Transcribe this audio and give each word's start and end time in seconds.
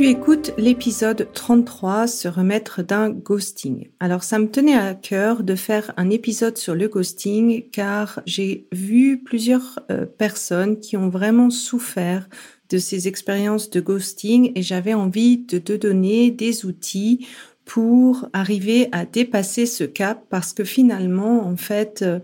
Tu 0.00 0.08
écoutes 0.08 0.54
l'épisode 0.56 1.28
33, 1.34 2.06
se 2.06 2.26
remettre 2.26 2.82
d'un 2.82 3.10
ghosting. 3.10 3.90
Alors 4.00 4.24
ça 4.24 4.38
me 4.38 4.48
tenait 4.50 4.72
à 4.72 4.94
cœur 4.94 5.42
de 5.42 5.54
faire 5.54 5.92
un 5.98 6.08
épisode 6.08 6.56
sur 6.56 6.74
le 6.74 6.88
ghosting 6.88 7.68
car 7.70 8.22
j'ai 8.24 8.66
vu 8.72 9.22
plusieurs 9.22 9.78
euh, 9.90 10.06
personnes 10.06 10.80
qui 10.80 10.96
ont 10.96 11.10
vraiment 11.10 11.50
souffert 11.50 12.30
de 12.70 12.78
ces 12.78 13.08
expériences 13.08 13.68
de 13.68 13.82
ghosting 13.82 14.52
et 14.54 14.62
j'avais 14.62 14.94
envie 14.94 15.36
de 15.36 15.58
te 15.58 15.74
donner 15.74 16.30
des 16.30 16.64
outils 16.64 17.26
pour 17.66 18.26
arriver 18.32 18.88
à 18.92 19.04
dépasser 19.04 19.66
ce 19.66 19.84
cap 19.84 20.24
parce 20.30 20.54
que 20.54 20.64
finalement, 20.64 21.46
en 21.46 21.58
fait, 21.58 22.00
euh, 22.00 22.20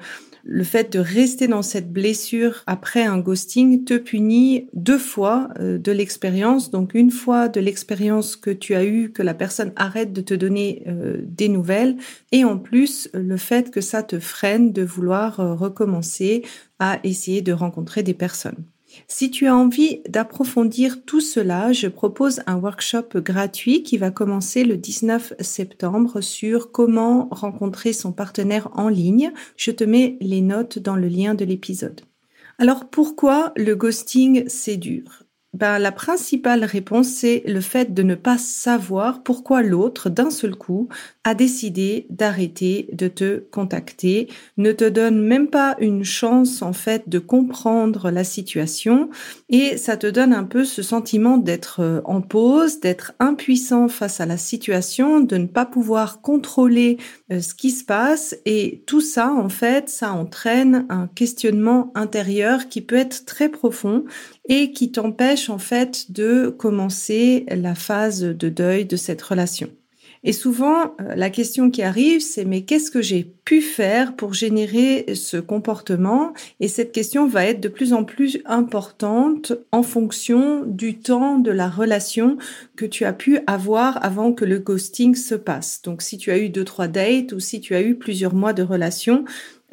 le 0.49 0.63
fait 0.63 0.93
de 0.93 1.01
rester 1.01 1.49
dans 1.49 1.63
cette 1.63 1.93
blessure 1.93 2.63
après 2.67 3.03
un 3.03 3.19
ghosting 3.19 3.85
te 3.85 3.95
punit 3.99 4.69
deux 4.75 4.99
fois 4.99 5.49
euh, 5.59 5.77
de 5.77 5.91
l'expérience. 5.91 6.71
Donc 6.71 6.95
une 6.95 7.11
fois 7.11 7.49
de 7.49 7.61
l'expérience 7.61 8.37
que 8.37 8.51
tu 8.51 8.77
as 8.77 8.85
eue, 8.85 9.11
que 9.11 9.23
la 9.23 9.35
personne 9.35 9.73
arrête 9.75 10.13
de 10.13 10.21
te 10.21 10.35
donner 10.35 10.85
euh, 10.87 11.19
des 11.23 11.49
nouvelles, 11.49 11.97
et 12.31 12.45
en 12.45 12.59
plus 12.59 13.11
le 13.13 13.37
fait 13.37 13.73
que 13.73 13.81
ça 13.81 14.05
te 14.05 14.21
freine 14.21 14.73
de 14.73 14.83
vouloir 14.83 15.41
euh, 15.41 15.55
recommencer 15.55 16.43
à 16.79 17.01
essayer 17.03 17.43
de 17.43 17.53
rencontrer 17.53 18.05
des 18.05 18.15
personnes. 18.15 18.65
Si 19.09 19.31
tu 19.31 19.47
as 19.47 19.57
envie 19.57 20.01
d'approfondir 20.09 21.05
tout 21.05 21.21
cela, 21.21 21.73
je 21.73 21.89
propose 21.89 22.43
un 22.47 22.57
workshop 22.57 23.21
gratuit 23.21 23.83
qui 23.83 23.99
va 23.99 24.11
commencer 24.11 24.65
le 24.65 24.77
19 24.77 25.35
septembre 25.41 26.21
sur 26.21 26.73
comment 26.73 27.29
rencontrer 27.31 27.93
son 27.93 28.13
partenaire 28.13 28.69
en 28.73 28.89
ligne. 28.89 29.33
Je 29.57 29.71
te 29.71 29.85
mets 29.85 30.17
les 30.21 30.41
notes 30.41 30.79
dans 30.79 30.97
le 30.97 31.09
lien 31.09 31.35
de 31.35 31.45
l'épisode. 31.45 32.01
Alors 32.59 32.89
pourquoi 32.89 33.53
le 33.57 33.75
ghosting 33.75 34.45
c'est 34.49 34.79
dur? 34.79 35.26
Ben, 35.57 35.79
la 35.79 35.91
principale 35.91 36.65
réponse, 36.65 37.09
c'est 37.09 37.43
le 37.47 37.63
fait 37.63 37.95
de 37.95 38.03
ne 38.03 38.15
pas 38.15 38.37
savoir 38.37 39.23
pourquoi 39.23 39.63
l'autre, 39.63 40.11
d'un 40.11 40.31
seul 40.31 40.55
coup, 40.55 40.89
a 41.25 41.33
décidé 41.33 42.07
d'arrêter 42.11 42.91
de 42.93 43.09
te 43.09 43.39
contacter, 43.39 44.29
ne 44.59 44.73
te 44.73 44.85
donne 44.85 45.19
même 45.19 45.49
pas 45.49 45.75
une 45.81 46.05
chance, 46.05 46.61
en 46.61 46.75
fait, 46.75 47.09
de 47.09 47.19
comprendre 47.19 48.11
la 48.11 48.23
situation, 48.23 49.09
et 49.49 49.79
ça 49.79 49.97
te 49.97 50.07
donne 50.07 50.35
un 50.35 50.45
peu 50.45 50.67
ce 50.67 50.83
sentiment 50.83 51.39
d'être 51.39 51.81
euh, 51.81 52.03
en 52.05 52.21
pause, 52.21 52.81
d'être 52.81 53.15
impuissant 53.19 53.89
face 53.89 54.21
à 54.21 54.27
la 54.27 54.37
situation, 54.37 55.21
de 55.21 55.39
ne 55.39 55.47
pas 55.47 55.65
pouvoir 55.65 56.21
contrôler 56.21 56.99
euh, 57.33 57.41
ce 57.41 57.55
qui 57.55 57.71
se 57.71 57.83
passe, 57.83 58.37
et 58.45 58.83
tout 58.87 59.01
ça, 59.01 59.33
en 59.33 59.49
fait, 59.49 59.89
ça 59.89 60.13
entraîne 60.13 60.85
un 60.91 61.07
questionnement 61.07 61.93
intérieur 61.95 62.69
qui 62.69 62.83
peut 62.83 62.97
être 62.97 63.25
très 63.25 63.49
profond 63.49 64.05
et 64.49 64.73
qui 64.73 64.93
t'empêche 64.93 65.51
en 65.51 65.59
fait 65.59 66.13
de 66.13 66.49
commencer 66.49 67.47
la 67.49 67.75
phase 67.75 68.21
de 68.23 68.49
deuil 68.49 68.85
de 68.85 68.97
cette 68.97 69.23
relation. 69.23 69.69
Et 70.27 70.33
souvent, 70.33 70.97
euh, 71.01 71.15
la 71.15 71.31
question 71.31 71.71
qui 71.71 71.83
arrive, 71.83 72.21
c'est 72.21 72.45
mais 72.45 72.63
qu'est-ce 72.63 72.91
que 72.91 73.01
j'ai 73.01 73.23
pu 73.45 73.61
faire 73.61 74.17
pour 74.17 74.35
générer 74.35 75.07
ce 75.15 75.37
comportement? 75.37 76.33
Et 76.59 76.67
cette 76.67 76.91
question 76.91 77.29
va 77.29 77.45
être 77.45 77.61
de 77.61 77.69
plus 77.69 77.93
en 77.93 78.03
plus 78.03 78.41
importante 78.45 79.53
en 79.71 79.85
fonction 79.85 80.65
du 80.67 80.99
temps 80.99 81.39
de 81.39 81.53
la 81.53 81.69
relation 81.69 82.39
que 82.75 82.87
tu 82.87 83.05
as 83.05 83.13
pu 83.13 83.39
avoir 83.47 84.05
avant 84.05 84.33
que 84.33 84.45
le 84.45 84.59
ghosting 84.59 85.15
se 85.15 85.37
passe. 85.37 85.81
Donc, 85.83 86.03
si 86.03 86.19
tu 86.19 86.33
as 86.33 86.39
eu 86.39 86.49
deux, 86.49 86.65
trois 86.65 86.89
dates 86.89 87.33
ou 87.33 87.39
si 87.39 87.61
tu 87.61 87.77
as 87.77 87.83
eu 87.83 87.95
plusieurs 87.95 88.35
mois 88.35 88.53
de 88.53 88.65
relation, 88.65 89.25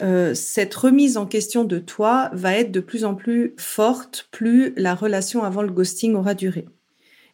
euh, 0.01 0.33
cette 0.33 0.73
remise 0.73 1.17
en 1.17 1.25
question 1.25 1.63
de 1.63 1.79
toi 1.79 2.29
va 2.33 2.57
être 2.57 2.71
de 2.71 2.79
plus 2.79 3.05
en 3.05 3.13
plus 3.15 3.53
forte 3.57 4.27
plus 4.31 4.73
la 4.75 4.95
relation 4.95 5.43
avant 5.43 5.61
le 5.61 5.71
ghosting 5.71 6.15
aura 6.15 6.33
duré. 6.33 6.65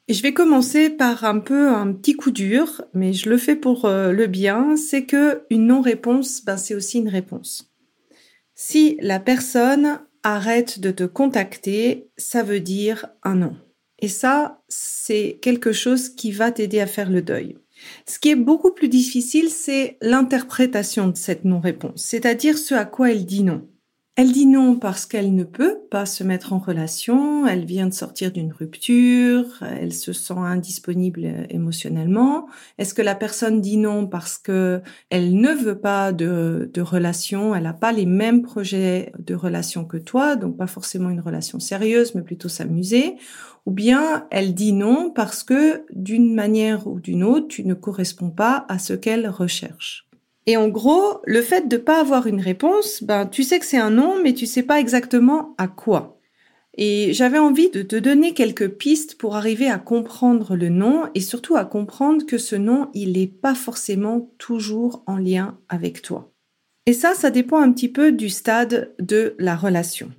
Et 0.07 0.13
je 0.13 0.23
vais 0.23 0.33
commencer 0.33 0.89
par 0.89 1.23
un 1.23 1.39
peu 1.39 1.69
un 1.69 1.93
petit 1.93 2.15
coup 2.15 2.31
dur, 2.31 2.83
mais 2.93 3.13
je 3.13 3.29
le 3.29 3.37
fais 3.37 3.55
pour 3.55 3.85
euh, 3.85 4.11
le 4.11 4.25
bien, 4.25 4.75
c'est 4.75 5.05
que 5.05 5.43
une 5.51 5.67
non-réponse, 5.67 6.43
ben, 6.43 6.57
c'est 6.57 6.73
aussi 6.73 6.97
une 6.97 7.09
réponse. 7.09 7.71
Si 8.55 8.97
la 9.01 9.19
personne 9.19 9.99
arrête 10.23 10.79
de 10.79 10.91
te 10.91 11.03
contacter, 11.03 12.09
ça 12.17 12.43
veut 12.43 12.59
dire 12.59 13.07
un 13.23 13.35
non. 13.35 13.55
Et 13.99 14.07
ça, 14.07 14.63
c'est 14.67 15.37
quelque 15.41 15.71
chose 15.71 16.09
qui 16.09 16.31
va 16.31 16.51
t'aider 16.51 16.79
à 16.79 16.87
faire 16.87 17.09
le 17.09 17.21
deuil. 17.21 17.57
Ce 18.05 18.19
qui 18.19 18.29
est 18.29 18.35
beaucoup 18.35 18.71
plus 18.71 18.89
difficile, 18.89 19.49
c'est 19.49 19.97
l'interprétation 20.01 21.07
de 21.07 21.17
cette 21.17 21.45
non-réponse, 21.45 22.03
c'est-à-dire 22.03 22.57
ce 22.57 22.75
à 22.75 22.85
quoi 22.85 23.11
elle 23.11 23.25
dit 23.25 23.43
non. 23.43 23.67
Elle 24.21 24.33
dit 24.33 24.47
non 24.47 24.75
parce 24.75 25.05
qu'elle 25.05 25.33
ne 25.33 25.45
peut 25.45 25.77
pas 25.89 26.05
se 26.05 26.25
mettre 26.25 26.51
en 26.51 26.59
relation, 26.59 27.47
elle 27.47 27.63
vient 27.63 27.87
de 27.87 27.93
sortir 27.93 28.33
d'une 28.33 28.51
rupture, 28.51 29.45
elle 29.61 29.93
se 29.93 30.11
sent 30.11 30.33
indisponible 30.35 31.47
émotionnellement. 31.49 32.49
Est-ce 32.77 32.93
que 32.93 33.01
la 33.01 33.15
personne 33.15 33.61
dit 33.61 33.77
non 33.77 34.07
parce 34.07 34.37
que 34.37 34.81
elle 35.09 35.39
ne 35.39 35.53
veut 35.53 35.79
pas 35.79 36.11
de, 36.11 36.69
de 36.73 36.81
relation, 36.81 37.55
elle 37.55 37.63
n'a 37.63 37.71
pas 37.71 37.93
les 37.93 38.05
mêmes 38.05 38.41
projets 38.41 39.13
de 39.19 39.35
relation 39.35 39.85
que 39.85 39.95
toi, 39.95 40.35
donc 40.35 40.57
pas 40.57 40.67
forcément 40.67 41.09
une 41.09 41.21
relation 41.21 41.61
sérieuse, 41.61 42.13
mais 42.13 42.21
plutôt 42.21 42.49
s'amuser, 42.49 43.15
ou 43.65 43.71
bien 43.71 44.27
elle 44.31 44.53
dit 44.53 44.73
non 44.73 45.11
parce 45.11 45.43
que 45.43 45.85
d'une 45.91 46.33
manière 46.33 46.87
ou 46.87 46.99
d'une 46.99 47.23
autre, 47.23 47.47
tu 47.47 47.65
ne 47.65 47.73
corresponds 47.73 48.31
pas 48.31 48.65
à 48.69 48.79
ce 48.79 48.93
qu'elle 48.93 49.27
recherche. 49.27 50.07
Et 50.45 50.57
en 50.57 50.67
gros, 50.67 51.21
le 51.25 51.41
fait 51.41 51.67
de 51.67 51.77
pas 51.77 51.99
avoir 51.99 52.25
une 52.25 52.41
réponse, 52.41 53.03
ben, 53.03 53.27
tu 53.27 53.43
sais 53.43 53.59
que 53.59 53.65
c'est 53.65 53.77
un 53.77 53.91
non, 53.91 54.15
mais 54.23 54.33
tu 54.33 54.47
sais 54.47 54.63
pas 54.63 54.79
exactement 54.79 55.53
à 55.57 55.67
quoi. 55.67 56.19
Et 56.75 57.13
j'avais 57.13 57.39
envie 57.39 57.69
de 57.69 57.81
te 57.81 57.95
donner 57.95 58.33
quelques 58.33 58.69
pistes 58.69 59.15
pour 59.15 59.35
arriver 59.35 59.69
à 59.69 59.77
comprendre 59.77 60.55
le 60.55 60.69
non 60.69 61.09
et 61.13 61.19
surtout 61.19 61.55
à 61.55 61.65
comprendre 61.65 62.25
que 62.25 62.37
ce 62.37 62.55
non, 62.55 62.89
il 62.93 63.13
n'est 63.13 63.27
pas 63.27 63.53
forcément 63.53 64.31
toujours 64.37 65.03
en 65.05 65.17
lien 65.17 65.59
avec 65.67 66.01
toi. 66.01 66.31
Et 66.85 66.93
ça, 66.93 67.13
ça 67.13 67.29
dépend 67.29 67.59
un 67.59 67.71
petit 67.71 67.89
peu 67.89 68.11
du 68.11 68.29
stade 68.29 68.95
de 68.99 69.35
la 69.37 69.55
relation. 69.55 70.11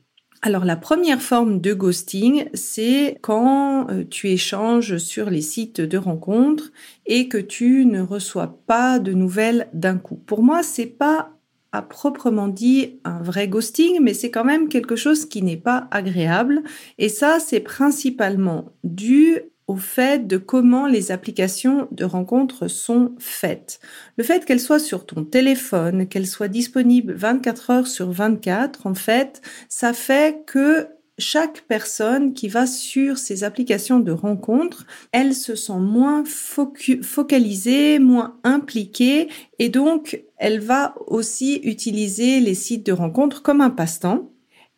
Alors 0.42 0.64
la 0.64 0.76
première 0.76 1.20
forme 1.20 1.60
de 1.60 1.74
ghosting, 1.74 2.46
c'est 2.54 3.18
quand 3.20 3.90
euh, 3.90 4.04
tu 4.08 4.28
échanges 4.28 4.96
sur 4.96 5.28
les 5.28 5.42
sites 5.42 5.82
de 5.82 5.98
rencontres 5.98 6.72
et 7.04 7.28
que 7.28 7.36
tu 7.36 7.84
ne 7.84 8.00
reçois 8.00 8.58
pas 8.66 8.98
de 8.98 9.12
nouvelles 9.12 9.68
d'un 9.74 9.98
coup. 9.98 10.16
Pour 10.16 10.42
moi, 10.42 10.62
c'est 10.62 10.86
pas 10.86 11.32
à 11.72 11.82
proprement 11.82 12.48
dit 12.48 13.00
un 13.04 13.20
vrai 13.22 13.48
ghosting, 13.48 13.98
mais 14.00 14.14
c'est 14.14 14.30
quand 14.30 14.44
même 14.44 14.68
quelque 14.68 14.96
chose 14.96 15.26
qui 15.26 15.42
n'est 15.42 15.58
pas 15.58 15.88
agréable. 15.90 16.62
Et 16.96 17.10
ça, 17.10 17.38
c'est 17.38 17.60
principalement 17.60 18.72
dû 18.82 19.40
au 19.70 19.76
fait 19.76 20.26
de 20.26 20.36
comment 20.36 20.88
les 20.88 21.12
applications 21.12 21.86
de 21.92 22.04
rencontres 22.04 22.66
sont 22.66 23.14
faites. 23.20 23.78
Le 24.16 24.24
fait 24.24 24.44
qu'elles 24.44 24.58
soient 24.58 24.80
sur 24.80 25.06
ton 25.06 25.22
téléphone, 25.22 26.08
qu'elles 26.08 26.26
soient 26.26 26.48
disponibles 26.48 27.12
24 27.12 27.70
heures 27.70 27.86
sur 27.86 28.10
24, 28.10 28.88
en 28.88 28.94
fait, 28.94 29.40
ça 29.68 29.92
fait 29.92 30.44
que 30.44 30.88
chaque 31.18 31.60
personne 31.68 32.34
qui 32.34 32.48
va 32.48 32.66
sur 32.66 33.16
ces 33.16 33.44
applications 33.44 34.00
de 34.00 34.10
rencontres, 34.10 34.86
elle 35.12 35.34
se 35.34 35.54
sent 35.54 35.78
moins 35.78 36.24
focalisée, 36.24 38.00
moins 38.00 38.40
impliquée 38.42 39.28
et 39.60 39.68
donc 39.68 40.24
elle 40.36 40.58
va 40.58 40.96
aussi 41.06 41.60
utiliser 41.62 42.40
les 42.40 42.54
sites 42.54 42.86
de 42.86 42.92
rencontres 42.92 43.40
comme 43.42 43.60
un 43.60 43.70
passe-temps. 43.70 44.32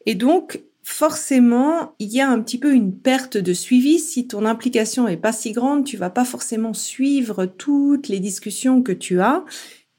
Et 0.05 0.17
donc, 0.17 0.61
forcément, 0.82 1.94
il 1.99 2.08
y 2.08 2.20
a 2.20 2.29
un 2.29 2.40
petit 2.40 2.58
peu 2.58 2.73
une 2.73 2.96
perte 2.96 3.37
de 3.37 3.52
suivi. 3.52 3.99
Si 3.99 4.26
ton 4.26 4.44
implication 4.44 5.06
est 5.08 5.17
pas 5.17 5.32
si 5.32 5.52
grande, 5.52 5.84
tu 5.84 5.96
vas 5.96 6.11
pas 6.11 6.25
forcément 6.25 6.75
suivre 6.75 7.46
toutes 7.46 8.08
les 8.08 8.20
discussions 8.20 8.82
que 8.82 8.93
tu 8.93 9.20
as. 9.20 9.44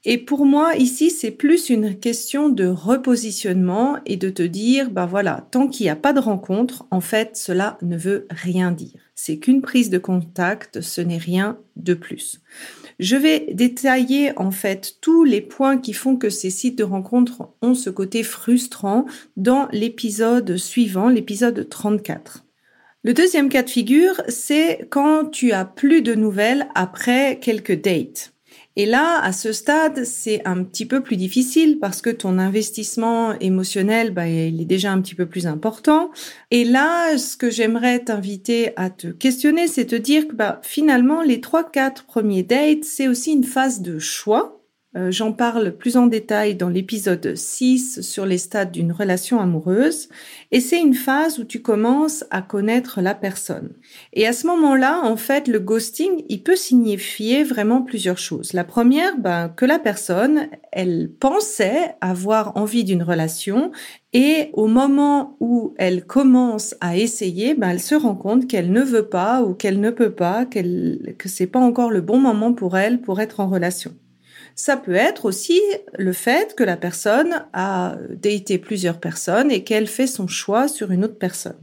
Et 0.06 0.18
pour 0.18 0.44
moi, 0.44 0.76
ici, 0.76 1.10
c'est 1.10 1.30
plus 1.30 1.70
une 1.70 1.98
question 1.98 2.50
de 2.50 2.66
repositionnement 2.66 3.96
et 4.04 4.16
de 4.18 4.28
te 4.28 4.42
dire, 4.42 4.90
ben 4.90 5.06
voilà, 5.06 5.46
tant 5.50 5.66
qu'il 5.66 5.84
n'y 5.84 5.90
a 5.90 5.96
pas 5.96 6.12
de 6.12 6.20
rencontre, 6.20 6.86
en 6.90 7.00
fait, 7.00 7.36
cela 7.38 7.78
ne 7.80 7.96
veut 7.96 8.26
rien 8.30 8.70
dire. 8.70 9.00
C'est 9.14 9.38
qu'une 9.38 9.62
prise 9.62 9.88
de 9.88 9.96
contact, 9.96 10.82
ce 10.82 11.00
n'est 11.00 11.16
rien 11.16 11.58
de 11.76 11.94
plus. 11.94 12.42
Je 12.98 13.16
vais 13.16 13.46
détailler 13.54 14.38
en 14.38 14.50
fait 14.50 14.96
tous 15.00 15.24
les 15.24 15.40
points 15.40 15.78
qui 15.78 15.94
font 15.94 16.16
que 16.16 16.30
ces 16.30 16.50
sites 16.50 16.78
de 16.78 16.84
rencontres 16.84 17.48
ont 17.62 17.74
ce 17.74 17.90
côté 17.90 18.22
frustrant 18.22 19.06
dans 19.36 19.68
l'épisode 19.72 20.56
suivant, 20.56 21.08
l'épisode 21.08 21.68
34. 21.68 22.44
Le 23.02 23.14
deuxième 23.14 23.48
cas 23.48 23.62
de 23.62 23.70
figure, 23.70 24.20
c'est 24.28 24.86
quand 24.90 25.26
tu 25.26 25.52
as 25.52 25.64
plus 25.64 26.02
de 26.02 26.14
nouvelles 26.14 26.68
après 26.74 27.38
quelques 27.40 27.80
dates. 27.80 28.33
Et 28.76 28.86
là, 28.86 29.20
à 29.22 29.32
ce 29.32 29.52
stade, 29.52 30.04
c'est 30.04 30.42
un 30.44 30.64
petit 30.64 30.84
peu 30.84 31.00
plus 31.00 31.16
difficile 31.16 31.78
parce 31.78 32.02
que 32.02 32.10
ton 32.10 32.38
investissement 32.38 33.38
émotionnel, 33.38 34.12
bah, 34.12 34.28
il 34.28 34.60
est 34.60 34.64
déjà 34.64 34.90
un 34.90 35.00
petit 35.00 35.14
peu 35.14 35.26
plus 35.26 35.46
important. 35.46 36.10
Et 36.50 36.64
là, 36.64 37.16
ce 37.16 37.36
que 37.36 37.50
j'aimerais 37.50 38.00
t'inviter 38.00 38.72
à 38.76 38.90
te 38.90 39.06
questionner, 39.06 39.68
c'est 39.68 39.86
te 39.86 39.94
dire 39.94 40.26
que 40.26 40.34
bah, 40.34 40.60
finalement, 40.64 41.22
les 41.22 41.40
trois, 41.40 41.62
quatre 41.62 42.04
premiers 42.04 42.42
dates, 42.42 42.82
c'est 42.82 43.06
aussi 43.06 43.32
une 43.32 43.44
phase 43.44 43.80
de 43.80 44.00
choix 44.00 44.63
j'en 45.10 45.32
parle 45.32 45.72
plus 45.72 45.96
en 45.96 46.06
détail 46.06 46.54
dans 46.54 46.68
l'épisode 46.68 47.34
6 47.34 48.00
sur 48.00 48.26
les 48.26 48.38
stades 48.38 48.72
d'une 48.72 48.92
relation 48.92 49.40
amoureuse. 49.40 50.08
Et 50.52 50.60
c'est 50.60 50.80
une 50.80 50.94
phase 50.94 51.38
où 51.38 51.44
tu 51.44 51.62
commences 51.62 52.24
à 52.30 52.42
connaître 52.42 53.00
la 53.00 53.14
personne. 53.14 53.70
Et 54.12 54.26
à 54.26 54.32
ce 54.32 54.46
moment-là, 54.46 55.00
en 55.02 55.16
fait, 55.16 55.48
le 55.48 55.58
ghosting, 55.58 56.24
il 56.28 56.42
peut 56.42 56.56
signifier 56.56 57.42
vraiment 57.44 57.82
plusieurs 57.82 58.18
choses. 58.18 58.52
La 58.52 58.64
première, 58.64 59.18
ben, 59.18 59.48
que 59.48 59.64
la 59.64 59.78
personne, 59.78 60.48
elle 60.72 61.10
pensait 61.10 61.94
avoir 62.00 62.56
envie 62.56 62.84
d'une 62.84 63.02
relation 63.02 63.72
et 64.12 64.50
au 64.52 64.68
moment 64.68 65.36
où 65.40 65.74
elle 65.76 66.04
commence 66.04 66.76
à 66.80 66.96
essayer, 66.96 67.54
ben, 67.54 67.70
elle 67.70 67.80
se 67.80 67.94
rend 67.94 68.14
compte 68.14 68.46
qu'elle 68.46 68.70
ne 68.70 68.82
veut 68.82 69.08
pas 69.08 69.42
ou 69.42 69.54
qu'elle 69.54 69.80
ne 69.80 69.90
peut 69.90 70.12
pas, 70.12 70.46
qu'elle, 70.46 71.14
que 71.18 71.28
c'est 71.28 71.48
pas 71.48 71.58
encore 71.58 71.90
le 71.90 72.00
bon 72.00 72.18
moment 72.18 72.52
pour 72.52 72.76
elle 72.76 73.00
pour 73.00 73.20
être 73.20 73.40
en 73.40 73.48
relation. 73.48 73.92
Ça 74.54 74.76
peut 74.76 74.94
être 74.94 75.24
aussi 75.24 75.60
le 75.98 76.12
fait 76.12 76.54
que 76.54 76.64
la 76.64 76.76
personne 76.76 77.44
a 77.52 77.96
daté 78.10 78.58
plusieurs 78.58 79.00
personnes 79.00 79.50
et 79.50 79.64
qu'elle 79.64 79.88
fait 79.88 80.06
son 80.06 80.28
choix 80.28 80.68
sur 80.68 80.92
une 80.92 81.04
autre 81.04 81.18
personne. 81.18 81.58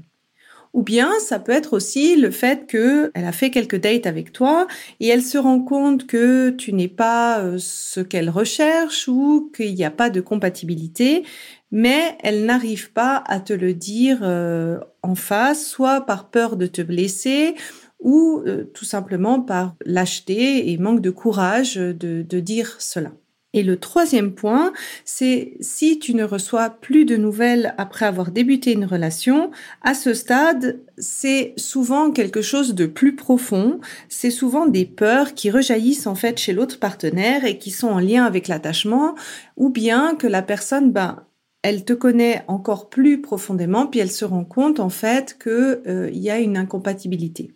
Ou 0.73 0.83
bien 0.83 1.11
ça 1.19 1.37
peut 1.39 1.51
être 1.51 1.73
aussi 1.73 2.15
le 2.15 2.31
fait 2.31 2.65
que 2.65 3.11
elle 3.13 3.25
a 3.25 3.33
fait 3.33 3.49
quelques 3.49 3.79
dates 3.79 4.05
avec 4.05 4.31
toi 4.31 4.67
et 5.01 5.07
elle 5.07 5.21
se 5.21 5.37
rend 5.37 5.59
compte 5.59 6.07
que 6.07 6.49
tu 6.51 6.71
n'es 6.71 6.87
pas 6.87 7.39
euh, 7.39 7.57
ce 7.59 7.99
qu'elle 7.99 8.29
recherche 8.29 9.09
ou 9.09 9.51
qu'il 9.53 9.75
n'y 9.75 9.83
a 9.83 9.91
pas 9.91 10.09
de 10.09 10.21
compatibilité, 10.21 11.23
mais 11.71 12.17
elle 12.23 12.45
n'arrive 12.45 12.93
pas 12.93 13.21
à 13.27 13.41
te 13.41 13.51
le 13.51 13.73
dire 13.73 14.19
euh, 14.21 14.79
en 15.03 15.15
face, 15.15 15.65
soit 15.65 16.01
par 16.01 16.29
peur 16.29 16.55
de 16.55 16.67
te 16.67 16.81
blesser, 16.81 17.55
ou 18.01 18.43
euh, 18.45 18.65
tout 18.73 18.85
simplement 18.85 19.39
par 19.39 19.75
lâcheté 19.85 20.71
et 20.71 20.77
manque 20.77 21.01
de 21.01 21.11
courage 21.11 21.75
de, 21.75 21.93
de 22.27 22.39
dire 22.39 22.75
cela. 22.79 23.11
Et 23.53 23.63
le 23.63 23.77
troisième 23.77 24.33
point, 24.33 24.71
c'est 25.03 25.57
si 25.59 25.99
tu 25.99 26.15
ne 26.15 26.23
reçois 26.23 26.69
plus 26.69 27.03
de 27.03 27.17
nouvelles 27.17 27.73
après 27.77 28.05
avoir 28.05 28.31
débuté 28.31 28.71
une 28.71 28.85
relation, 28.85 29.51
à 29.81 29.93
ce 29.93 30.13
stade, 30.13 30.79
c'est 30.97 31.53
souvent 31.57 32.11
quelque 32.11 32.41
chose 32.41 32.75
de 32.75 32.85
plus 32.85 33.15
profond. 33.15 33.81
C'est 34.07 34.31
souvent 34.31 34.67
des 34.67 34.85
peurs 34.85 35.33
qui 35.33 35.51
rejaillissent 35.51 36.07
en 36.07 36.15
fait 36.15 36.37
chez 36.37 36.53
l'autre 36.53 36.79
partenaire 36.79 37.43
et 37.43 37.57
qui 37.57 37.71
sont 37.71 37.89
en 37.89 37.99
lien 37.99 38.23
avec 38.23 38.47
l'attachement, 38.47 39.15
ou 39.57 39.69
bien 39.69 40.15
que 40.15 40.27
la 40.27 40.41
personne, 40.41 40.91
ben, 40.91 41.25
elle 41.61 41.83
te 41.83 41.93
connaît 41.93 42.43
encore 42.47 42.89
plus 42.89 43.21
profondément, 43.21 43.85
puis 43.85 43.99
elle 43.99 44.11
se 44.11 44.25
rend 44.25 44.45
compte 44.45 44.79
en 44.79 44.89
fait 44.89 45.37
qu'il 45.41 45.51
euh, 45.51 46.09
y 46.11 46.29
a 46.29 46.39
une 46.39 46.57
incompatibilité. 46.57 47.53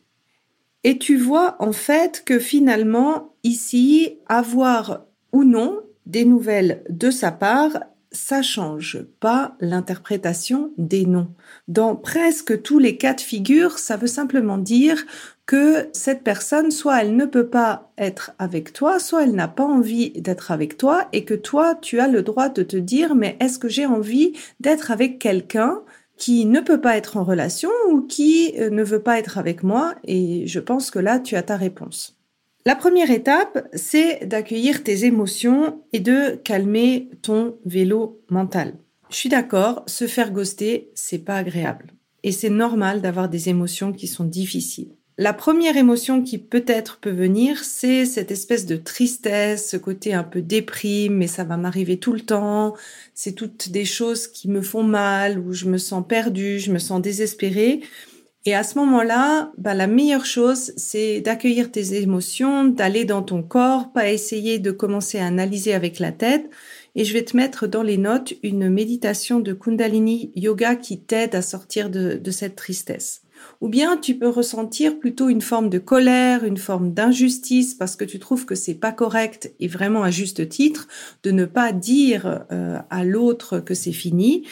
Et 0.85 0.99
tu 0.99 1.17
vois 1.17 1.55
en 1.57 1.71
fait 1.71 2.21
que 2.23 2.37
finalement, 2.37 3.33
ici, 3.43 4.19
avoir 4.27 5.01
ou 5.31 5.43
non 5.43 5.81
des 6.05 6.25
nouvelles 6.25 6.83
de 6.91 7.09
sa 7.09 7.31
part, 7.31 7.79
ça 8.11 8.43
change 8.43 8.99
pas 9.19 9.55
l'interprétation 9.59 10.71
des 10.77 11.07
noms. 11.07 11.29
Dans 11.67 11.95
presque 11.95 12.61
tous 12.61 12.77
les 12.77 12.97
cas 12.97 13.15
de 13.15 13.21
figure, 13.21 13.79
ça 13.79 13.97
veut 13.97 14.05
simplement 14.05 14.59
dire 14.59 15.03
que 15.47 15.89
cette 15.91 16.23
personne, 16.23 16.69
soit 16.69 17.01
elle 17.01 17.15
ne 17.15 17.25
peut 17.25 17.47
pas 17.47 17.91
être 17.97 18.33
avec 18.37 18.71
toi, 18.71 18.99
soit 18.99 19.23
elle 19.23 19.33
n'a 19.33 19.47
pas 19.47 19.65
envie 19.65 20.11
d'être 20.11 20.51
avec 20.51 20.77
toi 20.77 21.07
et 21.13 21.25
que 21.25 21.33
toi, 21.33 21.73
tu 21.73 21.99
as 21.99 22.07
le 22.07 22.21
droit 22.21 22.49
de 22.49 22.61
te 22.61 22.77
dire, 22.77 23.15
mais 23.15 23.37
est-ce 23.39 23.57
que 23.57 23.69
j'ai 23.69 23.87
envie 23.87 24.33
d'être 24.59 24.91
avec 24.91 25.17
quelqu'un 25.17 25.81
qui 26.17 26.45
ne 26.45 26.61
peut 26.61 26.81
pas 26.81 26.97
être 26.97 27.17
en 27.17 27.23
relation 27.23 27.69
ou 27.89 28.01
qui 28.01 28.53
euh, 28.59 28.69
ne 28.69 28.83
veut 28.83 29.01
pas 29.01 29.19
être 29.19 29.37
avec 29.37 29.63
moi 29.63 29.95
et 30.03 30.47
je 30.47 30.59
pense 30.59 30.91
que 30.91 30.99
là 30.99 31.19
tu 31.19 31.35
as 31.35 31.43
ta 31.43 31.57
réponse. 31.57 32.17
La 32.67 32.75
première 32.75 33.11
étape, 33.11 33.67
c'est 33.73 34.25
d'accueillir 34.25 34.83
tes 34.83 35.05
émotions 35.05 35.83
et 35.93 35.99
de 35.99 36.35
calmer 36.43 37.09
ton 37.21 37.57
vélo 37.63 38.21
mental. 38.29 38.73
Je 39.11 39.17
suis 39.17 39.29
d'accord, 39.29 39.83
se 39.85 40.07
faire 40.07 40.31
ghoster, 40.31 40.89
c'est 40.95 41.19
pas 41.19 41.35
agréable. 41.35 41.93
Et 42.23 42.31
c'est 42.31 42.49
normal 42.49 43.01
d'avoir 43.01 43.29
des 43.29 43.49
émotions 43.49 43.93
qui 43.93 44.07
sont 44.07 44.23
difficiles. 44.23 44.95
La 45.17 45.31
première 45.31 45.77
émotion 45.77 46.23
qui 46.23 46.37
peut-être 46.37 46.97
peut 46.97 47.09
venir, 47.09 47.63
c'est 47.63 48.05
cette 48.05 48.31
espèce 48.31 48.65
de 48.65 48.75
tristesse, 48.75 49.69
ce 49.69 49.77
côté 49.77 50.13
un 50.13 50.25
peu 50.25 50.41
déprime, 50.41 51.15
mais 51.15 51.27
ça 51.27 51.45
va 51.45 51.55
m'arriver 51.55 51.97
tout 51.99 52.11
le 52.11 52.19
temps. 52.19 52.75
C'est 53.13 53.31
toutes 53.31 53.69
des 53.69 53.85
choses 53.85 54.27
qui 54.27 54.49
me 54.49 54.61
font 54.61 54.83
mal, 54.83 55.39
où 55.39 55.53
je 55.53 55.67
me 55.67 55.77
sens 55.77 56.03
perdue, 56.05 56.59
je 56.59 56.69
me 56.73 56.79
sens 56.79 57.01
désespérée. 57.01 57.79
Et 58.45 58.53
à 58.55 58.63
ce 58.63 58.77
moment-là, 58.77 59.53
bah, 59.57 59.73
la 59.73 59.87
meilleure 59.87 60.25
chose, 60.25 60.73
c'est 60.75 61.21
d'accueillir 61.21 61.71
tes 61.71 61.95
émotions, 61.95 62.65
d'aller 62.65 63.05
dans 63.05 63.23
ton 63.23 63.41
corps, 63.41 63.93
pas 63.93 64.11
essayer 64.11 64.59
de 64.59 64.71
commencer 64.71 65.17
à 65.17 65.27
analyser 65.27 65.73
avec 65.73 65.99
la 65.99 66.11
tête. 66.11 66.49
Et 66.95 67.05
je 67.05 67.13
vais 67.13 67.23
te 67.23 67.37
mettre 67.37 67.67
dans 67.67 67.83
les 67.83 67.97
notes 67.97 68.33
une 68.43 68.69
méditation 68.69 69.39
de 69.39 69.53
Kundalini 69.53 70.33
Yoga 70.35 70.75
qui 70.75 70.99
t'aide 70.99 71.35
à 71.35 71.41
sortir 71.41 71.89
de, 71.89 72.15
de 72.15 72.31
cette 72.31 72.57
tristesse 72.57 73.24
ou 73.61 73.69
bien 73.69 73.97
tu 73.97 74.15
peux 74.15 74.27
ressentir 74.27 74.99
plutôt 74.99 75.29
une 75.29 75.41
forme 75.41 75.69
de 75.69 75.79
colère, 75.79 76.43
une 76.43 76.57
forme 76.57 76.93
d'injustice 76.93 77.73
parce 77.73 77.95
que 77.95 78.05
tu 78.05 78.19
trouves 78.19 78.45
que 78.45 78.55
c'est 78.55 78.75
pas 78.75 78.91
correct 78.91 79.53
et 79.59 79.67
vraiment 79.67 80.03
à 80.03 80.11
juste 80.11 80.47
titre 80.49 80.87
de 81.23 81.31
ne 81.31 81.45
pas 81.45 81.71
dire 81.71 82.45
euh, 82.51 82.79
à 82.89 83.03
l'autre 83.03 83.59
que 83.59 83.73
c'est 83.73 83.91
fini. 83.91 84.43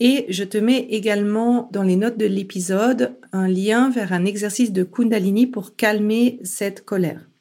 Et 0.00 0.26
je 0.28 0.44
te 0.44 0.58
mets 0.58 0.88
également 0.90 1.68
dans 1.72 1.82
les 1.84 1.96
notes 1.96 2.18
de 2.18 2.26
l'épisode 2.26 3.14
un 3.32 3.48
lien 3.48 3.88
vers 3.90 4.12
un 4.12 4.24
exercice 4.24 4.72
de 4.72 4.82
Kundalini 4.82 5.46
pour 5.46 5.76
calmer 5.76 6.40
cette 6.42 6.84
colère. 6.84 7.31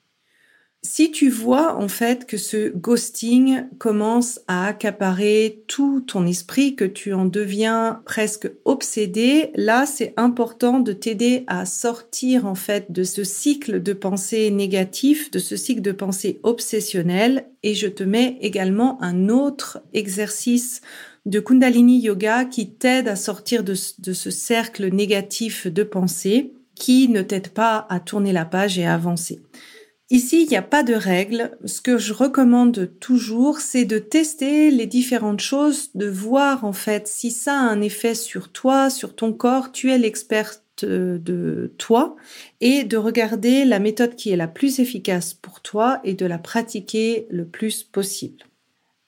Si 0.84 1.12
tu 1.12 1.30
vois 1.30 1.78
en 1.78 1.88
fait 1.88 2.26
que 2.26 2.38
ce 2.38 2.70
ghosting 2.70 3.66
commence 3.78 4.40
à 4.48 4.66
accaparer 4.66 5.64
tout 5.68 6.02
ton 6.02 6.26
esprit, 6.26 6.76
que 6.76 6.86
tu 6.86 7.14
en 7.14 7.26
deviens 7.26 8.02
presque 8.04 8.52
obsédé, 8.66 9.52
là 9.54 9.86
c'est 9.86 10.16
important 10.18 10.80
de 10.80 10.92
t'aider 10.92 11.44
à 11.46 11.68
sortir 11.68 12.48
en 12.48 12.56
fait 12.56 12.92
de 12.92 13.04
ce 13.04 13.24
cycle 13.24 13.84
de 13.84 13.94
pensée 13.94 14.50
négatif, 14.50 15.30
de 15.30 15.38
ce 15.38 15.56
cycle 15.56 15.84
de 15.84 15.92
pensée 15.92 16.40
obsessionnelle 16.42 17.46
et 17.62 17.76
je 17.76 17.88
te 17.88 18.04
mets 18.04 18.40
également 18.42 19.00
un 19.04 19.30
autre 19.30 19.84
exercice 19.94 20.82
de 21.28 21.40
Kundalini 21.40 22.00
Yoga 22.00 22.46
qui 22.46 22.72
t'aide 22.72 23.08
à 23.08 23.16
sortir 23.16 23.64
de, 23.64 23.76
de 24.00 24.14
ce 24.14 24.32
cercle 24.32 24.92
négatif 24.92 25.68
de 25.68 25.84
pensée 25.84 26.54
qui 26.74 27.08
ne 27.08 27.22
t'aide 27.22 27.50
pas 27.50 27.86
à 27.92 28.00
tourner 28.00 28.34
la 28.34 28.46
page 28.46 28.80
et 28.80 28.86
à 28.88 28.96
avancer. 28.96 29.40
Ici, 30.12 30.44
il 30.44 30.50
n'y 30.50 30.58
a 30.58 30.62
pas 30.62 30.84
de 30.84 30.94
règle. 30.94 31.58
Ce 31.64 31.80
que 31.80 31.98
je 31.98 32.12
recommande 32.12 32.92
toujours, 33.00 33.62
c'est 33.62 33.86
de 33.86 33.98
tester 33.98 34.70
les 34.70 34.86
différentes 34.86 35.40
choses, 35.40 35.90
de 35.96 36.06
voir 36.06 36.66
en 36.66 36.74
fait 36.74 37.08
si 37.08 37.32
ça 37.32 37.54
a 37.54 37.64
un 37.64 37.80
effet 37.80 38.14
sur 38.14 38.52
toi, 38.52 38.90
sur 38.90 39.16
ton 39.16 39.32
corps. 39.32 39.72
Tu 39.72 39.90
es 39.90 39.98
l'experte 39.98 40.66
de 40.84 41.74
toi 41.78 42.18
et 42.60 42.84
de 42.84 42.98
regarder 42.98 43.64
la 43.64 43.80
méthode 43.80 44.16
qui 44.16 44.32
est 44.32 44.36
la 44.36 44.50
plus 44.50 44.82
efficace 44.82 45.34
pour 45.34 45.62
toi 45.62 46.02
et 46.04 46.14
de 46.14 46.26
la 46.26 46.40
pratiquer 46.40 47.26
le 47.30 47.46
plus 47.46 47.84
possible. 47.84 48.44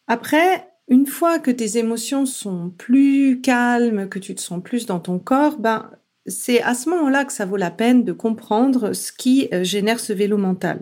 Après, 0.07 0.69
une 0.87 1.07
fois 1.07 1.37
que 1.37 1.51
tes 1.51 1.77
émotions 1.77 2.25
sont 2.25 2.69
plus 2.77 3.41
calmes, 3.41 4.07
que 4.07 4.19
tu 4.19 4.35
te 4.35 4.41
sens 4.41 4.63
plus 4.63 4.85
dans 4.85 5.01
ton 5.01 5.19
corps, 5.19 5.57
ben, 5.57 5.89
c'est 6.25 6.61
à 6.61 6.73
ce 6.73 6.89
moment-là 6.89 7.25
que 7.25 7.33
ça 7.33 7.45
vaut 7.45 7.57
la 7.57 7.71
peine 7.71 8.03
de 8.03 8.13
comprendre 8.13 8.93
ce 8.93 9.11
qui 9.11 9.49
euh, 9.53 9.63
génère 9.63 9.99
ce 9.99 10.13
vélo 10.13 10.37
mental. 10.37 10.81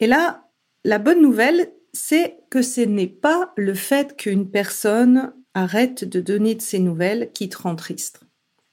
Et 0.00 0.06
là, 0.06 0.48
la 0.84 0.98
bonne 0.98 1.22
nouvelle, 1.22 1.72
c'est 1.92 2.38
que 2.50 2.62
ce 2.62 2.80
n'est 2.80 3.06
pas 3.06 3.52
le 3.56 3.74
fait 3.74 4.16
qu'une 4.16 4.50
personne 4.50 5.32
arrête 5.54 6.04
de 6.04 6.20
donner 6.20 6.54
de 6.54 6.62
ses 6.62 6.78
nouvelles 6.78 7.30
qui 7.32 7.48
te 7.48 7.58
rend 7.58 7.76
triste. 7.76 8.20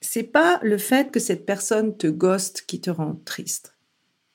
C'est 0.02 0.24
pas 0.24 0.60
le 0.64 0.78
fait 0.78 1.12
que 1.12 1.20
cette 1.20 1.46
personne 1.46 1.96
te 1.96 2.08
ghost 2.08 2.64
qui 2.66 2.82
te 2.82 2.90
rend 2.90 3.22
triste. 3.24 3.76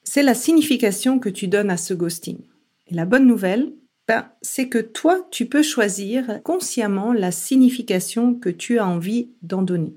C'est 0.04 0.22
la 0.22 0.34
signification 0.34 1.18
que 1.18 1.28
tu 1.28 1.48
donnes 1.48 1.70
à 1.70 1.76
ce 1.76 1.92
ghosting. 1.92 2.38
Et 2.86 2.94
la 2.94 3.04
bonne 3.04 3.26
nouvelle, 3.26 3.72
ben, 4.06 4.30
c'est 4.40 4.68
que 4.68 4.78
toi, 4.78 5.26
tu 5.32 5.46
peux 5.46 5.64
choisir 5.64 6.40
consciemment 6.44 7.12
la 7.12 7.32
signification 7.32 8.34
que 8.34 8.48
tu 8.48 8.78
as 8.78 8.86
envie 8.86 9.30
d'en 9.42 9.62
donner. 9.62 9.96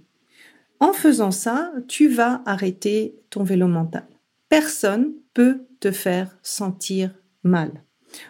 En 0.79 0.93
faisant 0.93 1.31
ça, 1.31 1.71
tu 1.87 2.07
vas 2.07 2.41
arrêter 2.45 3.15
ton 3.29 3.43
vélo 3.43 3.67
mental. 3.67 4.07
Personne 4.47 5.13
peut 5.33 5.65
te 5.79 5.91
faire 5.91 6.37
sentir 6.41 7.13
mal. 7.43 7.83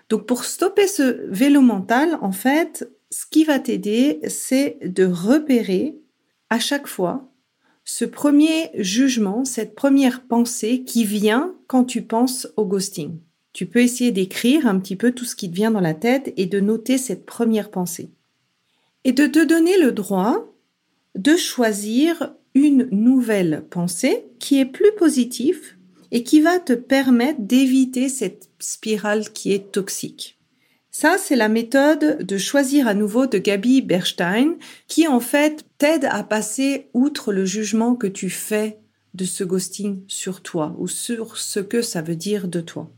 Donc 0.09 0.25
pour 0.25 0.43
stopper 0.43 0.87
ce 0.87 1.27
vélo 1.29 1.61
mental, 1.61 2.17
en 2.21 2.31
fait, 2.31 2.89
ce 3.11 3.25
qui 3.25 3.43
va 3.43 3.59
t'aider, 3.59 4.19
c'est 4.27 4.79
de 4.83 5.05
repérer 5.05 5.99
à 6.49 6.59
chaque 6.59 6.87
fois 6.87 7.31
ce 7.85 8.05
premier 8.05 8.69
jugement, 8.75 9.45
cette 9.45 9.73
première 9.73 10.21
pensée 10.27 10.83
qui 10.83 11.05
vient 11.05 11.55
quand 11.67 11.85
tu 11.85 12.03
penses 12.03 12.47
au 12.55 12.65
ghosting. 12.65 13.19
Tu 13.53 13.65
peux 13.65 13.79
essayer 13.79 14.11
d'écrire 14.11 14.67
un 14.67 14.79
petit 14.79 14.95
peu 14.95 15.11
tout 15.11 15.25
ce 15.25 15.35
qui 15.35 15.49
te 15.49 15.55
vient 15.55 15.71
dans 15.71 15.79
la 15.79 15.95
tête 15.95 16.31
et 16.37 16.45
de 16.45 16.59
noter 16.59 16.97
cette 16.97 17.25
première 17.25 17.71
pensée. 17.71 18.11
Et 19.05 19.11
de 19.11 19.25
te 19.25 19.43
donner 19.43 19.77
le 19.79 19.91
droit 19.91 20.45
de 21.15 21.35
choisir 21.35 22.35
une 22.55 22.87
nouvelle 22.91 23.63
pensée 23.69 24.25
qui 24.39 24.59
est 24.59 24.65
plus 24.65 24.91
positive 24.97 25.75
et 26.11 26.23
qui 26.23 26.41
va 26.41 26.59
te 26.59 26.73
permettre 26.73 27.41
d'éviter 27.41 28.09
cette 28.09 28.49
spirale 28.59 29.29
qui 29.31 29.53
est 29.53 29.71
toxique. 29.71 30.37
Ça, 30.91 31.17
c'est 31.19 31.35
la 31.35 31.49
méthode 31.49 32.25
de 32.25 32.37
choisir 32.37 32.87
à 32.87 32.93
nouveau 32.93 33.27
de 33.27 33.37
Gabi 33.37 33.81
Berstein 33.81 34.55
qui 34.87 35.07
en 35.07 35.19
fait 35.19 35.65
t'aide 35.77 36.05
à 36.05 36.23
passer 36.23 36.87
outre 36.93 37.31
le 37.31 37.45
jugement 37.45 37.95
que 37.95 38.07
tu 38.07 38.29
fais 38.29 38.79
de 39.13 39.23
ce 39.23 39.43
ghosting 39.43 40.01
sur 40.07 40.41
toi 40.41 40.75
ou 40.79 40.87
sur 40.87 41.37
ce 41.37 41.59
que 41.59 41.81
ça 41.81 42.01
veut 42.01 42.15
dire 42.15 42.47
de 42.47 42.61
toi. 42.61 42.89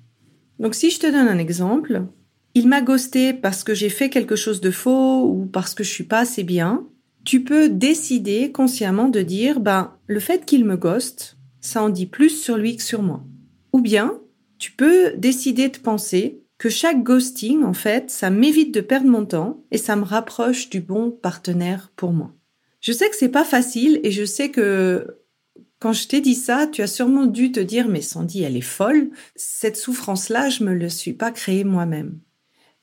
Donc 0.59 0.73
si 0.73 0.89
je 0.89 0.99
te 0.99 1.07
donne 1.07 1.27
un 1.27 1.37
exemple, 1.37 2.03
il 2.53 2.67
m'a 2.67 2.81
ghosté 2.81 3.33
parce 3.33 3.63
que 3.63 3.73
j'ai 3.73 3.89
fait 3.89 4.09
quelque 4.09 4.35
chose 4.35 4.61
de 4.61 4.71
faux 4.71 5.25
ou 5.27 5.45
parce 5.45 5.73
que 5.73 5.83
je 5.83 5.89
suis 5.89 6.03
pas 6.03 6.19
assez 6.19 6.43
bien, 6.43 6.85
tu 7.23 7.43
peux 7.43 7.69
décider 7.69 8.51
consciemment 8.51 9.09
de 9.09 9.21
dire, 9.21 9.59
ben, 9.59 9.95
le 10.07 10.19
fait 10.19 10.45
qu'il 10.45 10.65
me 10.65 10.77
ghoste, 10.77 11.37
ça 11.59 11.83
en 11.83 11.89
dit 11.89 12.07
plus 12.07 12.29
sur 12.29 12.57
lui 12.57 12.75
que 12.75 12.83
sur 12.83 13.01
moi. 13.01 13.23
Ou 13.73 13.81
bien, 13.81 14.19
tu 14.57 14.71
peux 14.71 15.11
décider 15.17 15.69
de 15.69 15.77
penser 15.77 16.41
que 16.57 16.69
chaque 16.69 17.03
ghosting, 17.03 17.63
en 17.63 17.73
fait, 17.73 18.11
ça 18.11 18.29
m'évite 18.29 18.73
de 18.73 18.81
perdre 18.81 19.09
mon 19.09 19.25
temps 19.25 19.63
et 19.71 19.77
ça 19.77 19.95
me 19.95 20.03
rapproche 20.03 20.69
du 20.69 20.81
bon 20.81 21.11
partenaire 21.11 21.91
pour 21.95 22.11
moi. 22.11 22.33
Je 22.81 22.91
sais 22.91 23.09
que 23.09 23.15
c'est 23.15 23.29
pas 23.29 23.45
facile 23.45 23.99
et 24.03 24.11
je 24.11 24.25
sais 24.25 24.49
que 24.49 25.17
quand 25.79 25.93
je 25.93 26.07
t'ai 26.07 26.21
dit 26.21 26.35
ça, 26.35 26.67
tu 26.67 26.83
as 26.83 26.87
sûrement 26.87 27.25
dû 27.25 27.51
te 27.51 27.59
dire, 27.59 27.87
mais 27.87 28.01
Sandy, 28.01 28.43
elle 28.43 28.55
est 28.55 28.61
folle. 28.61 29.09
Cette 29.35 29.77
souffrance-là, 29.77 30.49
je 30.49 30.63
me 30.63 30.75
le 30.75 30.89
suis 30.89 31.13
pas 31.13 31.31
créée 31.31 31.63
moi-même. 31.63 32.19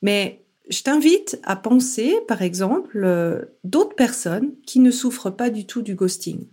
Mais 0.02 0.44
je 0.68 0.82
t'invite 0.82 1.40
à 1.44 1.56
penser, 1.56 2.16
par 2.26 2.42
exemple, 2.42 3.02
euh, 3.04 3.44
d'autres 3.64 3.94
personnes 3.94 4.52
qui 4.66 4.80
ne 4.80 4.90
souffrent 4.90 5.30
pas 5.30 5.50
du 5.50 5.66
tout 5.66 5.82
du 5.82 5.94
ghosting. 5.94 6.46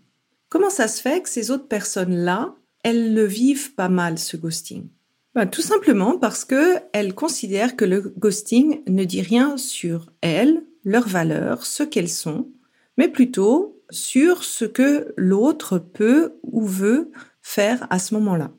Comment 0.50 0.70
ça 0.70 0.88
se 0.88 1.02
fait 1.02 1.22
que 1.22 1.30
ces 1.30 1.52
autres 1.52 1.68
personnes-là, 1.68 2.56
elles 2.84 3.14
le 3.14 3.26
vivent 3.26 3.74
pas 3.74 3.90
mal, 3.90 4.18
ce 4.18 4.38
ghosting? 4.38 4.88
Ben, 5.34 5.48
Tout 5.48 5.62
simplement 5.62 6.18
parce 6.18 6.46
que 6.46 6.78
elles 6.94 7.14
considèrent 7.14 7.76
que 7.76 7.86
le 7.86 8.14
ghosting 8.18 8.82
ne 8.88 9.04
dit 9.04 9.22
rien 9.22 9.58
sur 9.58 10.12
elles, 10.22 10.64
leurs 10.86 11.08
valeurs, 11.08 11.66
ce 11.66 11.84
qu'elles 11.84 12.10
sont, 12.10 12.48
mais 12.98 13.10
plutôt 13.10 13.82
sur 13.90 14.44
ce 14.44 14.66
que 14.66 15.14
l'autre 15.18 15.78
peut 15.78 16.36
ou 16.44 16.66
veut 16.66 17.12
faire 17.42 17.86
à 17.90 18.00
ce 18.00 18.14
moment-là. 18.14 18.52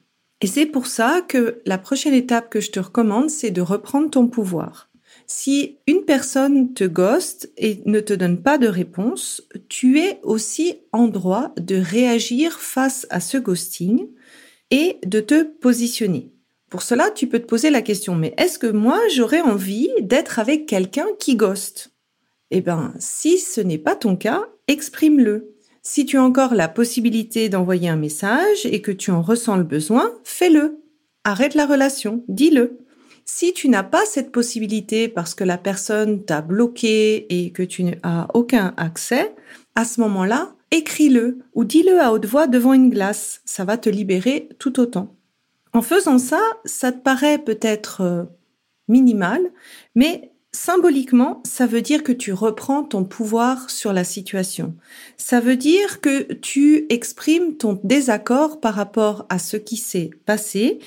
Et 0.42 0.46
c'est 0.46 0.66
pour 0.66 0.86
ça 0.86 1.22
que 1.26 1.62
la 1.64 1.78
prochaine 1.78 2.14
étape 2.14 2.50
que 2.50 2.60
je 2.60 2.70
te 2.70 2.80
recommande, 2.80 3.30
c'est 3.30 3.50
de 3.50 3.62
reprendre 3.62 4.10
ton 4.10 4.28
pouvoir. 4.28 4.85
Si 5.26 5.78
une 5.88 6.04
personne 6.04 6.72
te 6.72 6.84
ghoste 6.84 7.50
et 7.56 7.80
ne 7.84 8.00
te 8.00 8.12
donne 8.12 8.42
pas 8.42 8.58
de 8.58 8.68
réponse, 8.68 9.42
tu 9.68 9.98
es 9.98 10.20
aussi 10.22 10.76
en 10.92 11.08
droit 11.08 11.52
de 11.58 11.76
réagir 11.76 12.60
face 12.60 13.06
à 13.10 13.20
ce 13.20 13.36
ghosting 13.36 14.06
et 14.70 14.98
de 15.04 15.20
te 15.20 15.42
positionner. 15.42 16.32
Pour 16.70 16.82
cela, 16.82 17.10
tu 17.10 17.28
peux 17.28 17.40
te 17.40 17.46
poser 17.46 17.70
la 17.70 17.82
question, 17.82 18.14
mais 18.14 18.34
est-ce 18.38 18.58
que 18.58 18.66
moi, 18.66 19.00
j'aurais 19.14 19.40
envie 19.40 19.90
d'être 20.00 20.38
avec 20.38 20.66
quelqu'un 20.66 21.06
qui 21.18 21.36
ghoste 21.36 21.92
Eh 22.50 22.60
bien, 22.60 22.94
si 22.98 23.38
ce 23.38 23.60
n'est 23.60 23.78
pas 23.78 23.96
ton 23.96 24.16
cas, 24.16 24.46
exprime-le. 24.68 25.56
Si 25.82 26.06
tu 26.06 26.18
as 26.18 26.22
encore 26.22 26.54
la 26.54 26.68
possibilité 26.68 27.48
d'envoyer 27.48 27.88
un 27.88 27.96
message 27.96 28.64
et 28.64 28.82
que 28.82 28.90
tu 28.90 29.10
en 29.10 29.22
ressens 29.22 29.56
le 29.56 29.64
besoin, 29.64 30.12
fais-le. 30.24 30.82
Arrête 31.24 31.54
la 31.54 31.66
relation, 31.66 32.24
dis-le. 32.28 32.85
Si 33.28 33.52
tu 33.52 33.68
n'as 33.68 33.82
pas 33.82 34.06
cette 34.06 34.30
possibilité 34.30 35.08
parce 35.08 35.34
que 35.34 35.42
la 35.42 35.58
personne 35.58 36.24
t'a 36.24 36.42
bloqué 36.42 37.26
et 37.28 37.50
que 37.50 37.64
tu 37.64 37.82
n'as 37.82 38.28
aucun 38.34 38.72
accès, 38.76 39.34
à 39.74 39.84
ce 39.84 40.00
moment-là, 40.00 40.54
écris-le 40.70 41.38
ou 41.52 41.64
dis-le 41.64 42.00
à 42.00 42.12
haute 42.12 42.24
voix 42.24 42.46
devant 42.46 42.72
une 42.72 42.88
glace. 42.88 43.42
Ça 43.44 43.64
va 43.64 43.78
te 43.78 43.90
libérer 43.90 44.48
tout 44.60 44.78
autant. 44.78 45.12
En 45.72 45.82
faisant 45.82 46.18
ça, 46.18 46.40
ça 46.64 46.92
te 46.92 47.02
paraît 47.02 47.38
peut-être 47.38 48.00
euh, 48.00 48.22
minimal, 48.86 49.42
mais 49.96 50.30
Symboliquement, 50.56 51.42
ça 51.44 51.66
veut 51.66 51.82
dire 51.82 52.02
que 52.02 52.12
tu 52.12 52.32
reprends 52.32 52.82
ton 52.82 53.04
pouvoir 53.04 53.68
sur 53.68 53.92
la 53.92 54.04
situation. 54.04 54.74
Ça 55.18 55.38
veut 55.38 55.58
dire 55.58 56.00
que 56.00 56.32
tu 56.32 56.86
exprimes 56.88 57.58
ton 57.58 57.78
désaccord 57.84 58.58
par 58.58 58.72
rapport 58.72 59.26
à 59.28 59.38
ce 59.38 59.58
qui 59.58 59.76
s'est 59.76 60.08
passé 60.24 60.78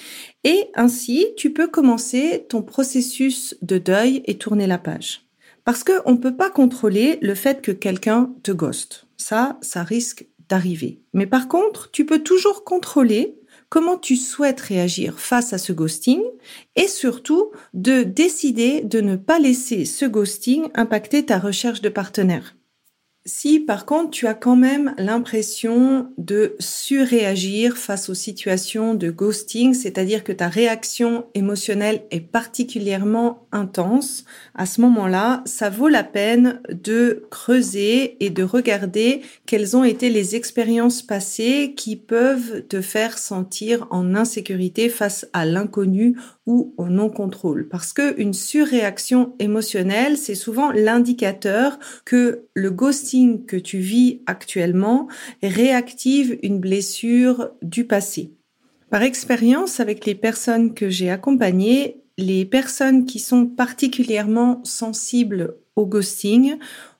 et 0.43 0.71
ainsi 0.73 1.27
tu 1.37 1.53
peux 1.53 1.67
commencer 1.67 2.47
ton 2.49 2.63
processus 2.63 3.55
de 3.61 3.77
deuil 3.77 4.23
et 4.25 4.39
tourner 4.39 4.65
la 4.65 4.79
page. 4.79 5.27
Parce 5.65 5.83
qu'on 5.83 6.13
ne 6.13 6.17
peut 6.17 6.35
pas 6.35 6.49
contrôler 6.49 7.19
le 7.21 7.35
fait 7.35 7.61
que 7.61 7.71
quelqu'un 7.71 8.33
te 8.41 8.51
ghoste. 8.51 9.05
Ça, 9.17 9.59
ça 9.61 9.83
risque 9.83 10.25
d'arriver. 10.49 10.99
Mais 11.13 11.27
par 11.27 11.47
contre, 11.47 11.91
tu 11.91 12.07
peux 12.07 12.23
toujours 12.23 12.63
contrôler 12.63 13.35
comment 13.69 13.97
tu 13.97 14.15
souhaites 14.15 14.59
réagir 14.59 15.19
face 15.19 15.53
à 15.53 15.57
ce 15.57 15.71
ghosting 15.71 16.21
et 16.75 16.87
surtout 16.87 17.51
de 17.73 18.03
décider 18.03 18.81
de 18.81 19.01
ne 19.01 19.15
pas 19.15 19.39
laisser 19.39 19.85
ce 19.85 20.05
ghosting 20.05 20.69
impacter 20.75 21.25
ta 21.25 21.39
recherche 21.39 21.81
de 21.81 21.89
partenaire. 21.89 22.55
Si 23.25 23.59
par 23.59 23.85
contre 23.85 24.11
tu 24.11 24.27
as 24.27 24.33
quand 24.33 24.55
même 24.55 24.95
l'impression 24.97 26.09
de 26.17 26.55
surréagir 26.59 27.77
face 27.77 28.09
aux 28.09 28.13
situations 28.13 28.95
de 28.95 29.11
ghosting, 29.11 29.73
c'est-à-dire 29.73 30.23
que 30.23 30.31
ta 30.31 30.47
réaction 30.47 31.25
émotionnelle 31.33 32.03
est 32.11 32.21
particulièrement 32.21 33.45
intense, 33.51 34.23
à 34.55 34.65
ce 34.65 34.79
moment-là, 34.81 35.43
ça 35.45 35.69
vaut 35.69 35.89
la 35.89 36.05
peine 36.05 36.61
de 36.69 37.25
creuser 37.29 38.23
et 38.23 38.29
de 38.29 38.43
regarder 38.43 39.21
quelles 39.45 39.75
ont 39.75 39.83
été 39.83 40.09
les 40.09 40.37
expériences 40.37 41.01
passées 41.01 41.73
qui 41.75 41.97
peuvent 41.97 42.65
te 42.67 42.79
faire 42.79 43.17
sentir 43.17 43.85
en 43.91 44.15
insécurité 44.15 44.87
face 44.87 45.27
à 45.33 45.45
l'inconnu 45.45 46.15
ou 46.45 46.73
au 46.77 46.87
non-contrôle. 46.87 47.67
Parce 47.67 47.93
que 47.93 48.19
une 48.19 48.33
surréaction 48.33 49.33
émotionnelle, 49.39 50.17
c'est 50.17 50.35
souvent 50.35 50.71
l'indicateur 50.71 51.77
que 52.05 52.45
le 52.53 52.71
ghosting 52.71 53.08
que 53.45 53.57
tu 53.57 53.79
vis 53.79 54.21
actuellement 54.25 55.07
réactive 55.41 56.37
une 56.43 56.59
blessure 56.59 57.51
du 57.61 57.85
passé. 57.85 58.33
Par 58.89 59.03
expérience, 59.03 59.79
avec 59.79 60.05
les 60.05 60.15
personnes 60.15 60.73
que 60.73 60.89
j'ai 60.89 61.09
accompagnées, 61.09 62.01
les 62.17 62.45
personnes 62.45 63.05
qui 63.05 63.19
sont 63.19 63.45
particulièrement 63.45 64.61
sensibles 64.63 65.55
au 65.75 65.85
ghosting 65.85 66.57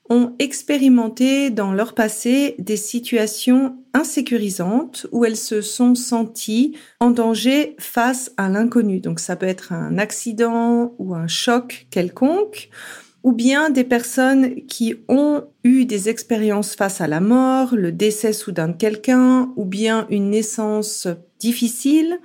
ont 0.09 0.33
expérimenté 0.39 1.51
dans 1.51 1.71
leur 1.71 1.93
passé 1.93 2.55
des 2.57 2.77
situations 2.77 3.77
insécurisantes 3.93 5.05
où 5.11 5.23
elles 5.23 5.37
se 5.37 5.61
sont 5.61 5.93
senties 5.93 6.75
en 6.99 7.11
danger 7.11 7.75
face 7.79 8.31
à 8.37 8.49
l'inconnu. 8.49 9.01
Donc 9.01 9.19
ça 9.19 9.35
peut 9.35 9.45
être 9.45 9.71
un 9.71 9.97
accident 9.99 10.95
ou 10.97 11.13
un 11.13 11.27
choc 11.27 11.87
quelconque, 11.91 12.69
ou 13.23 13.31
bien 13.31 13.69
des 13.69 13.83
personnes 13.83 14.65
qui 14.67 14.95
ont 15.07 15.43
eu 15.63 15.85
des 15.85 16.09
expériences 16.09 16.75
face 16.75 17.01
à 17.01 17.07
la 17.07 17.19
mort, 17.19 17.75
le 17.75 17.91
décès 17.91 18.33
soudain 18.33 18.69
de 18.69 18.77
quelqu'un, 18.77 19.51
ou 19.55 19.65
bien 19.65 20.07
une 20.09 20.29
naissance 20.29 21.07
difficile, 21.39 22.19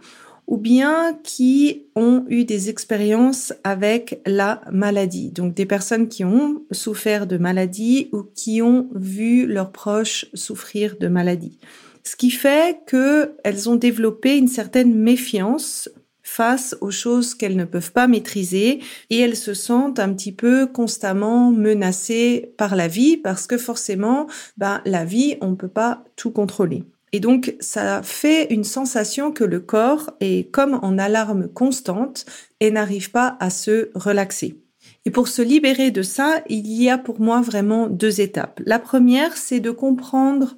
ou 0.46 0.56
bien 0.56 1.18
qui 1.22 1.86
ont 1.96 2.24
eu 2.28 2.44
des 2.44 2.68
expériences 2.68 3.52
avec 3.64 4.20
la 4.26 4.60
maladie. 4.70 5.30
Donc 5.30 5.54
des 5.54 5.66
personnes 5.66 6.08
qui 6.08 6.24
ont 6.24 6.62
souffert 6.70 7.26
de 7.26 7.38
maladie 7.38 8.08
ou 8.12 8.22
qui 8.34 8.60
ont 8.62 8.88
vu 8.94 9.46
leurs 9.46 9.72
proches 9.72 10.26
souffrir 10.34 10.96
de 10.98 11.08
maladie. 11.08 11.58
Ce 12.02 12.16
qui 12.16 12.30
fait 12.30 12.80
qu'elles 12.86 13.68
ont 13.68 13.76
développé 13.76 14.36
une 14.36 14.48
certaine 14.48 14.94
méfiance 14.94 15.88
face 16.34 16.76
aux 16.80 16.90
choses 16.90 17.32
qu'elles 17.32 17.54
ne 17.54 17.64
peuvent 17.64 17.92
pas 17.92 18.08
maîtriser 18.08 18.80
et 19.08 19.20
elles 19.20 19.36
se 19.36 19.54
sentent 19.54 20.00
un 20.00 20.12
petit 20.12 20.32
peu 20.32 20.66
constamment 20.66 21.52
menacées 21.52 22.52
par 22.58 22.74
la 22.74 22.88
vie 22.88 23.16
parce 23.16 23.46
que 23.46 23.56
forcément, 23.56 24.26
ben, 24.56 24.82
la 24.84 25.04
vie, 25.04 25.36
on 25.40 25.50
ne 25.50 25.54
peut 25.54 25.68
pas 25.68 26.02
tout 26.16 26.32
contrôler. 26.32 26.82
Et 27.12 27.20
donc, 27.20 27.54
ça 27.60 28.02
fait 28.02 28.52
une 28.52 28.64
sensation 28.64 29.30
que 29.30 29.44
le 29.44 29.60
corps 29.60 30.10
est 30.18 30.50
comme 30.50 30.80
en 30.82 30.98
alarme 30.98 31.46
constante 31.46 32.26
et 32.58 32.72
n'arrive 32.72 33.12
pas 33.12 33.36
à 33.38 33.48
se 33.48 33.90
relaxer. 33.94 34.58
Et 35.04 35.12
pour 35.12 35.28
se 35.28 35.40
libérer 35.40 35.92
de 35.92 36.02
ça, 36.02 36.42
il 36.48 36.66
y 36.66 36.90
a 36.90 36.98
pour 36.98 37.20
moi 37.20 37.42
vraiment 37.42 37.86
deux 37.86 38.20
étapes. 38.20 38.60
La 38.66 38.80
première, 38.80 39.36
c'est 39.36 39.60
de 39.60 39.70
comprendre 39.70 40.56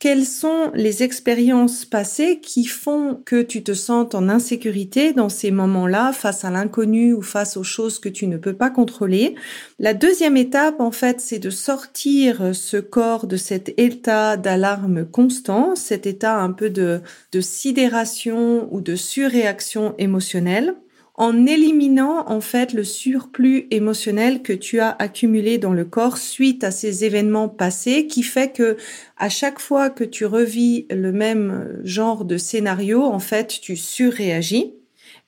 quelles 0.00 0.24
sont 0.24 0.70
les 0.74 1.02
expériences 1.02 1.84
passées 1.84 2.40
qui 2.40 2.64
font 2.64 3.20
que 3.26 3.42
tu 3.42 3.62
te 3.62 3.74
sentes 3.74 4.14
en 4.14 4.30
insécurité 4.30 5.12
dans 5.12 5.28
ces 5.28 5.50
moments-là 5.50 6.14
face 6.14 6.42
à 6.42 6.50
l'inconnu 6.50 7.12
ou 7.12 7.20
face 7.20 7.58
aux 7.58 7.64
choses 7.64 7.98
que 7.98 8.08
tu 8.08 8.26
ne 8.26 8.38
peux 8.38 8.54
pas 8.54 8.70
contrôler? 8.70 9.34
La 9.78 9.92
deuxième 9.92 10.38
étape, 10.38 10.80
en 10.80 10.90
fait, 10.90 11.20
c'est 11.20 11.38
de 11.38 11.50
sortir 11.50 12.54
ce 12.54 12.78
corps 12.78 13.26
de 13.26 13.36
cet 13.36 13.78
état 13.78 14.38
d'alarme 14.38 15.04
constant, 15.04 15.76
cet 15.76 16.06
état 16.06 16.38
un 16.38 16.52
peu 16.52 16.70
de, 16.70 17.02
de 17.32 17.40
sidération 17.42 18.72
ou 18.72 18.80
de 18.80 18.96
surréaction 18.96 19.94
émotionnelle 19.98 20.76
en 21.20 21.44
éliminant 21.44 22.24
en 22.30 22.40
fait 22.40 22.72
le 22.72 22.82
surplus 22.82 23.66
émotionnel 23.70 24.40
que 24.40 24.54
tu 24.54 24.80
as 24.80 24.96
accumulé 24.98 25.58
dans 25.58 25.74
le 25.74 25.84
corps 25.84 26.16
suite 26.16 26.64
à 26.64 26.70
ces 26.70 27.04
événements 27.04 27.50
passés 27.50 28.06
qui 28.06 28.22
fait 28.22 28.54
que 28.54 28.78
à 29.18 29.28
chaque 29.28 29.58
fois 29.60 29.90
que 29.90 30.02
tu 30.02 30.24
revis 30.24 30.86
le 30.88 31.12
même 31.12 31.78
genre 31.84 32.24
de 32.24 32.38
scénario 32.38 33.04
en 33.04 33.18
fait 33.18 33.60
tu 33.60 33.76
surréagis 33.76 34.72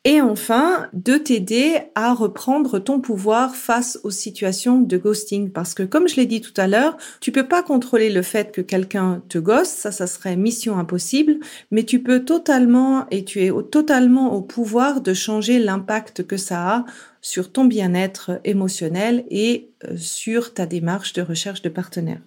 et 0.04 0.20
enfin, 0.20 0.88
de 0.92 1.14
t'aider 1.14 1.78
à 1.94 2.12
reprendre 2.12 2.80
ton 2.80 3.00
pouvoir 3.00 3.54
face 3.54 4.00
aux 4.02 4.10
situations 4.10 4.80
de 4.80 4.96
ghosting. 4.96 5.50
Parce 5.50 5.74
que 5.74 5.84
comme 5.84 6.08
je 6.08 6.16
l'ai 6.16 6.26
dit 6.26 6.40
tout 6.40 6.54
à 6.56 6.66
l'heure, 6.66 6.96
tu 7.20 7.30
peux 7.30 7.46
pas 7.46 7.62
contrôler 7.62 8.10
le 8.10 8.22
fait 8.22 8.50
que 8.50 8.60
quelqu'un 8.60 9.22
te 9.28 9.38
ghost, 9.38 9.76
ça, 9.78 9.92
ça 9.92 10.08
serait 10.08 10.34
mission 10.34 10.76
impossible, 10.76 11.38
mais 11.70 11.84
tu 11.84 12.02
peux 12.02 12.24
totalement, 12.24 13.06
et 13.12 13.24
tu 13.24 13.44
es 13.44 13.52
totalement 13.70 14.34
au 14.34 14.42
pouvoir 14.42 15.02
de 15.02 15.14
changer 15.14 15.60
l'impact 15.60 16.26
que 16.26 16.36
ça 16.36 16.68
a 16.68 16.84
sur 17.20 17.52
ton 17.52 17.64
bien-être 17.64 18.40
émotionnel 18.44 19.24
et 19.30 19.70
euh, 19.84 19.96
sur 19.96 20.52
ta 20.52 20.66
démarche 20.66 21.12
de 21.12 21.22
recherche 21.22 21.62
de 21.62 21.68
partenaire. 21.68 22.20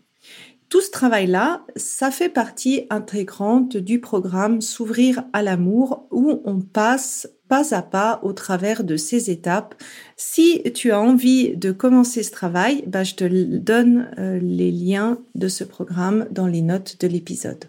Tout 0.69 0.81
ce 0.81 0.89
travail-là, 0.89 1.65
ça 1.75 2.09
fait 2.09 2.29
partie 2.29 2.87
intégrante 2.89 3.77
du 3.77 3.99
programme 3.99 4.61
S'ouvrir 4.61 5.23
à 5.31 5.43
l'amour 5.43 6.07
où 6.11 6.41
on 6.45 6.59
passe 6.59 7.29
pas 7.47 7.73
à 7.73 7.81
pas 7.81 8.19
au 8.23 8.33
travers 8.33 8.83
de 8.83 8.97
ces 8.97 9.29
étapes. 9.29 9.75
Si 10.17 10.61
tu 10.73 10.91
as 10.91 10.99
envie 10.99 11.55
de 11.55 11.71
commencer 11.71 12.23
ce 12.23 12.31
travail, 12.31 12.83
bah, 12.87 13.03
je 13.03 13.15
te 13.15 13.25
donne 13.57 14.09
euh, 14.17 14.39
les 14.41 14.71
liens 14.71 15.19
de 15.35 15.47
ce 15.47 15.63
programme 15.63 16.27
dans 16.31 16.47
les 16.47 16.61
notes 16.61 16.97
de 16.99 17.07
l'épisode. 17.07 17.65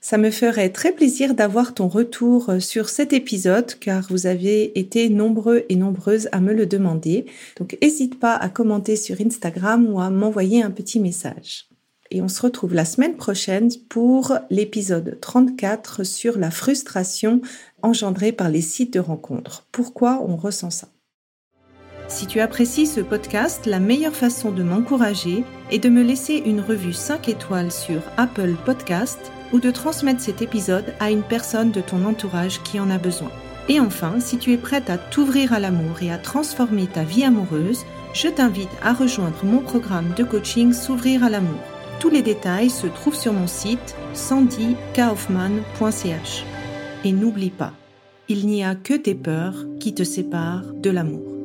Ça 0.00 0.18
me 0.18 0.30
ferait 0.30 0.70
très 0.70 0.92
plaisir 0.92 1.34
d'avoir 1.34 1.74
ton 1.74 1.88
retour 1.88 2.50
euh, 2.50 2.60
sur 2.60 2.88
cet 2.88 3.12
épisode 3.12 3.74
car 3.80 4.06
vous 4.08 4.26
avez 4.26 4.78
été 4.78 5.08
nombreux 5.08 5.64
et 5.68 5.76
nombreuses 5.76 6.28
à 6.32 6.40
me 6.40 6.52
le 6.52 6.66
demander. 6.66 7.26
Donc 7.58 7.76
n'hésite 7.82 8.20
pas 8.20 8.34
à 8.34 8.48
commenter 8.48 8.96
sur 8.96 9.20
Instagram 9.20 9.88
ou 9.92 10.00
à 10.00 10.10
m'envoyer 10.10 10.62
un 10.62 10.70
petit 10.70 11.00
message. 11.00 11.68
Et 12.10 12.22
on 12.22 12.28
se 12.28 12.42
retrouve 12.42 12.74
la 12.74 12.84
semaine 12.84 13.16
prochaine 13.16 13.70
pour 13.88 14.36
l'épisode 14.50 15.18
34 15.20 16.04
sur 16.04 16.38
la 16.38 16.50
frustration 16.50 17.40
engendrée 17.82 18.32
par 18.32 18.48
les 18.48 18.60
sites 18.60 18.94
de 18.94 19.00
rencontres. 19.00 19.66
Pourquoi 19.72 20.22
on 20.26 20.36
ressent 20.36 20.70
ça? 20.70 20.88
Si 22.08 22.26
tu 22.26 22.38
apprécies 22.38 22.86
ce 22.86 23.00
podcast, 23.00 23.66
la 23.66 23.80
meilleure 23.80 24.14
façon 24.14 24.52
de 24.52 24.62
m'encourager 24.62 25.42
est 25.72 25.80
de 25.80 25.88
me 25.88 26.02
laisser 26.02 26.40
une 26.46 26.60
revue 26.60 26.92
5 26.92 27.28
étoiles 27.28 27.72
sur 27.72 28.00
Apple 28.16 28.54
Podcast 28.64 29.18
ou 29.52 29.58
de 29.58 29.72
transmettre 29.72 30.20
cet 30.20 30.40
épisode 30.40 30.94
à 31.00 31.10
une 31.10 31.24
personne 31.24 31.72
de 31.72 31.80
ton 31.80 32.04
entourage 32.04 32.62
qui 32.62 32.78
en 32.78 32.90
a 32.90 32.98
besoin. 32.98 33.30
Et 33.68 33.80
enfin, 33.80 34.20
si 34.20 34.38
tu 34.38 34.52
es 34.52 34.56
prête 34.56 34.88
à 34.88 34.98
t'ouvrir 34.98 35.52
à 35.52 35.58
l'amour 35.58 36.00
et 36.00 36.12
à 36.12 36.18
transformer 36.18 36.86
ta 36.86 37.02
vie 37.02 37.24
amoureuse, 37.24 37.84
je 38.14 38.28
t'invite 38.28 38.70
à 38.82 38.92
rejoindre 38.92 39.44
mon 39.44 39.58
programme 39.58 40.14
de 40.16 40.22
coaching 40.22 40.72
S'ouvrir 40.72 41.24
à 41.24 41.28
l'amour. 41.28 41.58
Tous 42.00 42.10
les 42.10 42.22
détails 42.22 42.70
se 42.70 42.86
trouvent 42.86 43.16
sur 43.16 43.32
mon 43.32 43.46
site 43.46 43.96
sandykaufman.ch. 44.14 46.44
Et 47.04 47.12
n'oublie 47.12 47.50
pas, 47.50 47.72
il 48.28 48.46
n'y 48.46 48.64
a 48.64 48.74
que 48.74 48.94
tes 48.94 49.14
peurs 49.14 49.66
qui 49.80 49.94
te 49.94 50.04
séparent 50.04 50.72
de 50.74 50.90
l'amour. 50.90 51.35